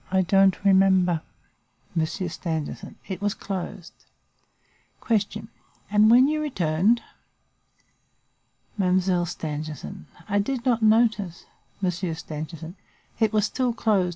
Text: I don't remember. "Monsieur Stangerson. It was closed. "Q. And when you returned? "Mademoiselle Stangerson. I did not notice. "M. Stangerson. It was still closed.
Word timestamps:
I 0.09 0.23
don't 0.23 0.65
remember. 0.65 1.21
"Monsieur 1.93 2.27
Stangerson. 2.27 2.95
It 3.07 3.21
was 3.21 3.35
closed. 3.35 3.93
"Q. 5.05 5.47
And 5.91 6.09
when 6.09 6.27
you 6.27 6.41
returned? 6.41 7.03
"Mademoiselle 8.79 9.27
Stangerson. 9.27 10.07
I 10.27 10.39
did 10.39 10.65
not 10.65 10.81
notice. 10.81 11.45
"M. 11.83 11.91
Stangerson. 11.91 12.77
It 13.19 13.31
was 13.31 13.45
still 13.45 13.73
closed. 13.73 14.09